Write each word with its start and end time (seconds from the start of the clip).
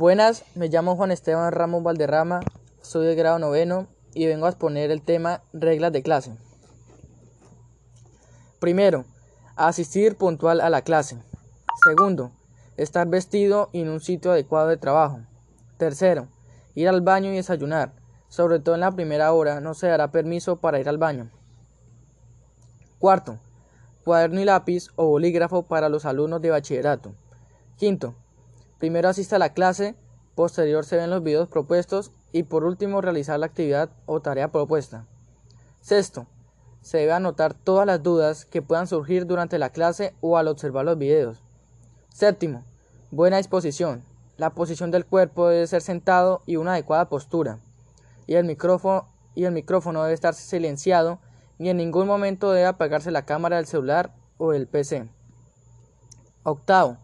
Buenas, 0.00 0.46
me 0.54 0.68
llamo 0.68 0.96
Juan 0.96 1.10
Esteban 1.10 1.52
Ramos 1.52 1.82
Valderrama, 1.82 2.40
soy 2.80 3.04
de 3.04 3.14
grado 3.14 3.38
noveno 3.38 3.86
y 4.14 4.24
vengo 4.24 4.46
a 4.46 4.48
exponer 4.48 4.90
el 4.90 5.02
tema 5.02 5.42
reglas 5.52 5.92
de 5.92 6.02
clase. 6.02 6.34
Primero, 8.60 9.04
asistir 9.56 10.16
puntual 10.16 10.62
a 10.62 10.70
la 10.70 10.80
clase. 10.80 11.18
Segundo, 11.84 12.32
estar 12.78 13.08
vestido 13.08 13.68
en 13.74 13.90
un 13.90 14.00
sitio 14.00 14.30
adecuado 14.30 14.68
de 14.68 14.78
trabajo. 14.78 15.20
Tercero, 15.76 16.28
ir 16.74 16.88
al 16.88 17.02
baño 17.02 17.30
y 17.30 17.36
desayunar. 17.36 17.92
Sobre 18.30 18.58
todo 18.58 18.76
en 18.76 18.80
la 18.80 18.92
primera 18.92 19.30
hora 19.34 19.60
no 19.60 19.74
se 19.74 19.88
dará 19.88 20.10
permiso 20.10 20.56
para 20.56 20.80
ir 20.80 20.88
al 20.88 20.96
baño. 20.96 21.30
Cuarto, 22.98 23.38
cuaderno 24.02 24.40
y 24.40 24.46
lápiz 24.46 24.88
o 24.96 25.08
bolígrafo 25.08 25.64
para 25.64 25.90
los 25.90 26.06
alumnos 26.06 26.40
de 26.40 26.48
bachillerato. 26.48 27.12
Quinto, 27.76 28.14
primero 28.80 29.10
asista 29.10 29.36
a 29.36 29.38
la 29.38 29.52
clase, 29.52 29.94
posterior 30.34 30.84
se 30.84 30.96
ven 30.96 31.10
los 31.10 31.22
videos 31.22 31.48
propuestos 31.48 32.10
y 32.32 32.44
por 32.44 32.64
último 32.64 33.00
realizar 33.00 33.38
la 33.38 33.46
actividad 33.46 33.90
o 34.06 34.20
tarea 34.20 34.50
propuesta. 34.50 35.06
Sexto, 35.82 36.26
se 36.80 36.98
debe 36.98 37.12
anotar 37.12 37.52
todas 37.52 37.86
las 37.86 38.02
dudas 38.02 38.46
que 38.46 38.62
puedan 38.62 38.86
surgir 38.86 39.26
durante 39.26 39.58
la 39.58 39.70
clase 39.70 40.14
o 40.22 40.38
al 40.38 40.48
observar 40.48 40.86
los 40.86 40.98
videos. 40.98 41.42
Séptimo, 42.08 42.64
buena 43.10 43.36
disposición. 43.36 44.02
La 44.38 44.50
posición 44.50 44.90
del 44.90 45.04
cuerpo 45.04 45.48
debe 45.48 45.66
ser 45.66 45.82
sentado 45.82 46.40
y 46.46 46.56
una 46.56 46.72
adecuada 46.72 47.10
postura. 47.10 47.58
Y 48.26 48.34
el 48.34 48.46
micrófono, 48.46 49.06
y 49.34 49.44
el 49.44 49.52
micrófono 49.52 50.02
debe 50.02 50.14
estar 50.14 50.32
silenciado 50.34 51.18
y 51.58 51.68
en 51.68 51.76
ningún 51.76 52.06
momento 52.06 52.50
debe 52.50 52.66
apagarse 52.66 53.10
la 53.10 53.26
cámara 53.26 53.56
del 53.56 53.66
celular 53.66 54.14
o 54.38 54.52
del 54.52 54.66
PC. 54.66 55.10
Octavo, 56.44 56.96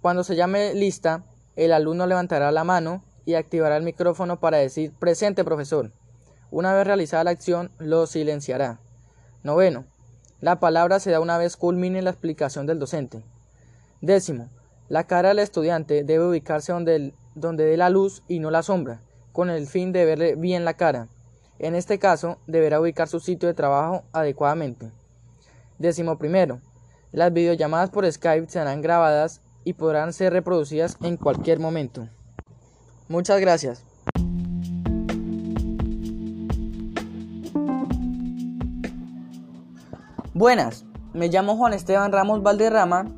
cuando 0.00 0.24
se 0.24 0.36
llame 0.36 0.74
lista, 0.74 1.24
el 1.56 1.72
alumno 1.72 2.06
levantará 2.06 2.52
la 2.52 2.64
mano 2.64 3.02
y 3.24 3.34
activará 3.34 3.76
el 3.76 3.82
micrófono 3.82 4.38
para 4.38 4.58
decir 4.58 4.92
presente 4.98 5.44
profesor. 5.44 5.92
Una 6.50 6.72
vez 6.72 6.86
realizada 6.86 7.24
la 7.24 7.30
acción, 7.30 7.70
lo 7.78 8.06
silenciará. 8.06 8.80
Noveno, 9.42 9.84
la 10.40 10.60
palabra 10.60 11.00
se 11.00 11.10
da 11.10 11.20
una 11.20 11.36
vez 11.36 11.56
culmine 11.56 12.00
la 12.00 12.10
explicación 12.10 12.66
del 12.66 12.78
docente. 12.78 13.24
Décimo, 14.00 14.48
la 14.88 15.04
cara 15.04 15.28
del 15.30 15.40
estudiante 15.40 16.04
debe 16.04 16.28
ubicarse 16.28 16.72
donde, 16.72 17.12
donde 17.34 17.64
dé 17.64 17.76
la 17.76 17.90
luz 17.90 18.22
y 18.28 18.38
no 18.38 18.50
la 18.50 18.62
sombra, 18.62 19.00
con 19.32 19.50
el 19.50 19.66
fin 19.66 19.92
de 19.92 20.04
verle 20.04 20.36
bien 20.36 20.64
la 20.64 20.74
cara. 20.74 21.08
En 21.58 21.74
este 21.74 21.98
caso, 21.98 22.38
deberá 22.46 22.80
ubicar 22.80 23.08
su 23.08 23.18
sitio 23.18 23.48
de 23.48 23.54
trabajo 23.54 24.04
adecuadamente. 24.12 24.92
Décimo 25.78 26.18
primero, 26.18 26.60
las 27.10 27.32
videollamadas 27.32 27.90
por 27.90 28.10
Skype 28.10 28.48
serán 28.48 28.80
grabadas 28.80 29.40
y 29.68 29.74
podrán 29.74 30.14
ser 30.14 30.32
reproducidas 30.32 30.96
en 31.02 31.18
cualquier 31.18 31.60
momento. 31.60 32.08
Muchas 33.06 33.38
gracias. 33.38 33.84
Buenas, 40.32 40.86
me 41.12 41.28
llamo 41.28 41.54
Juan 41.58 41.74
Esteban 41.74 42.12
Ramos 42.12 42.42
Valderrama, 42.42 43.14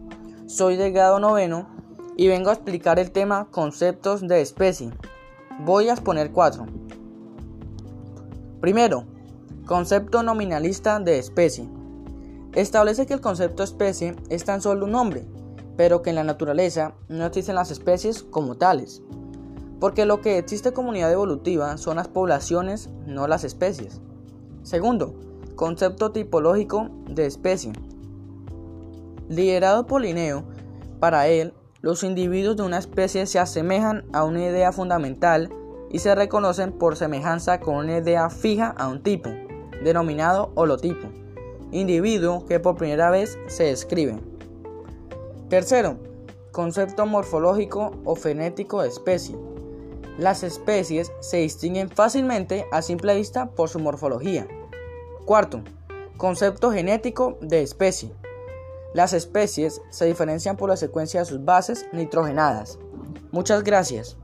soy 0.49 0.75
de 0.75 0.91
grado 0.91 1.21
noveno 1.21 1.69
y 2.17 2.27
vengo 2.27 2.51
a 2.51 2.55
explicar 2.55 2.99
el 2.99 3.13
tema 3.13 3.47
conceptos 3.53 4.27
de 4.27 4.41
especie. 4.41 4.91
Voy 5.61 5.89
a 5.89 5.93
exponer 5.93 6.33
cuatro. 6.33 6.67
Primero, 8.61 9.05
concepto 9.67 10.25
nominalista 10.25 10.99
de 10.99 11.21
especie. 11.21 11.69
Establece 12.55 13.07
que 13.07 13.15
el 13.15 13.21
concepto 13.21 13.63
especie 13.63 14.17
es 14.31 14.45
tan 14.45 14.61
solo 14.61 14.87
un 14.87 14.91
nombre, 14.91 15.29
pero 15.81 16.03
que 16.03 16.11
en 16.11 16.17
la 16.17 16.25
naturaleza 16.25 16.93
no 17.09 17.25
existen 17.25 17.55
las 17.55 17.71
especies 17.71 18.23
como 18.23 18.59
tales. 18.59 19.01
Porque 19.81 20.05
lo 20.05 20.21
que 20.21 20.37
existe 20.37 20.75
comunidad 20.75 21.11
evolutiva 21.11 21.79
son 21.79 21.97
las 21.97 22.07
poblaciones, 22.07 22.91
no 23.07 23.27
las 23.27 23.45
especies. 23.45 23.99
Segundo, 24.63 25.15
concepto 25.57 26.13
tipológico 26.13 26.91
de 27.09 27.25
especie. 27.25 27.73
Liderado 29.31 29.87
por 29.87 30.03
Linneo, 30.03 30.45
para 30.99 31.29
él, 31.29 31.55
los 31.81 32.05
individuos 32.05 32.59
de 32.59 32.65
una 32.65 32.77
especie 32.77 33.25
se 33.25 33.39
asemejan 33.39 34.05
a 34.13 34.25
una 34.25 34.45
idea 34.45 34.73
fundamental 34.73 35.49
y 35.91 36.01
se 36.01 36.15
reconocen 36.15 36.73
por 36.73 36.97
semejanza 36.97 37.59
con 37.59 37.77
una 37.77 37.97
idea 37.97 38.29
fija 38.29 38.75
a 38.77 38.87
un 38.87 39.03
tipo, 39.03 39.31
denominado 39.83 40.53
holotipo, 40.57 41.09
individuo 41.73 42.45
que 42.45 42.61
por 42.61 42.77
primera 42.77 43.09
vez 43.09 43.39
se 43.49 43.65
describe. 43.65 44.30
Tercero, 45.51 45.99
concepto 46.53 47.07
morfológico 47.07 47.91
o 48.05 48.15
fenético 48.15 48.83
de 48.83 48.89
especie. 48.89 49.37
Las 50.17 50.45
especies 50.45 51.11
se 51.19 51.39
distinguen 51.39 51.91
fácilmente 51.91 52.67
a 52.71 52.83
simple 52.83 53.17
vista 53.17 53.51
por 53.51 53.69
su 53.69 53.81
morfología. 53.81 54.47
Cuarto, 55.25 55.65
concepto 56.17 56.71
genético 56.71 57.37
de 57.41 57.63
especie. 57.63 58.13
Las 58.95 59.13
especies 59.13 59.83
se 59.91 60.05
diferencian 60.05 60.57
por 60.57 60.69
la 60.69 60.77
secuencia 60.77 61.19
de 61.19 61.27
sus 61.27 61.45
bases 61.45 61.85
nitrogenadas. 61.93 62.79
Muchas 63.33 63.65
gracias. 63.65 64.17